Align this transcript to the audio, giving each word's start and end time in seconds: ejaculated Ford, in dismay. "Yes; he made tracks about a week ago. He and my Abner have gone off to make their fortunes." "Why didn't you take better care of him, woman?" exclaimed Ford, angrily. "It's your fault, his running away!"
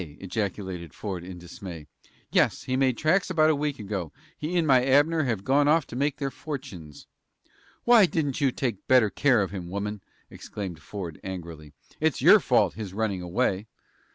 ejaculated 0.19 0.95
Ford, 0.95 1.23
in 1.23 1.37
dismay. 1.37 1.85
"Yes; 2.31 2.63
he 2.63 2.75
made 2.75 2.97
tracks 2.97 3.29
about 3.29 3.51
a 3.51 3.55
week 3.55 3.77
ago. 3.77 4.11
He 4.35 4.57
and 4.57 4.65
my 4.65 4.83
Abner 4.83 5.25
have 5.25 5.43
gone 5.43 5.67
off 5.67 5.85
to 5.85 5.95
make 5.95 6.17
their 6.17 6.31
fortunes." 6.31 7.05
"Why 7.83 8.07
didn't 8.07 8.41
you 8.41 8.51
take 8.51 8.87
better 8.87 9.11
care 9.11 9.43
of 9.43 9.51
him, 9.51 9.69
woman?" 9.69 10.01
exclaimed 10.31 10.81
Ford, 10.81 11.19
angrily. 11.23 11.73
"It's 11.99 12.19
your 12.19 12.39
fault, 12.39 12.73
his 12.73 12.95
running 12.95 13.21
away!" 13.21 13.67